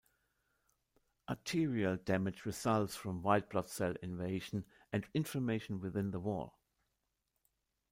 [1.29, 6.57] Arterial damage results from white blood cell invasion and inflammation within the wall.